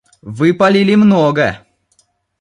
Вы 0.37 0.51
палили 0.55 0.95
много! 0.95 1.63